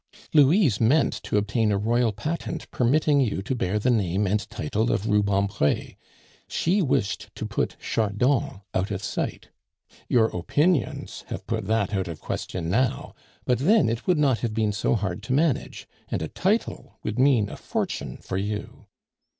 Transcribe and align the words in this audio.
"Louise 0.33 0.81
meant 0.81 1.13
to 1.21 1.37
obtain 1.37 1.71
a 1.71 1.77
royal 1.77 2.11
patent 2.11 2.65
permitting 2.71 3.19
you 3.21 3.43
to 3.43 3.53
bear 3.53 3.77
the 3.77 3.91
name 3.91 4.25
and 4.25 4.49
title 4.49 4.91
of 4.91 5.05
Rubempre. 5.05 5.95
She 6.47 6.81
wished 6.81 7.29
to 7.35 7.45
put 7.45 7.77
Chardon 7.79 8.61
out 8.73 8.89
of 8.89 9.03
sight. 9.03 9.49
Your 10.09 10.25
opinions 10.29 11.23
have 11.27 11.45
put 11.45 11.67
that 11.67 11.93
out 11.93 12.07
of 12.07 12.17
the 12.19 12.25
question 12.25 12.67
now, 12.67 13.13
but 13.45 13.59
then 13.59 13.89
it 13.89 14.07
would 14.07 14.17
not 14.17 14.39
have 14.39 14.55
been 14.55 14.71
so 14.71 14.95
hard 14.95 15.21
to 15.21 15.33
manage, 15.33 15.87
and 16.09 16.23
a 16.23 16.27
title 16.29 16.97
would 17.03 17.19
mean 17.19 17.47
a 17.47 17.55
fortune 17.55 18.17
for 18.17 18.37
you. 18.37 18.87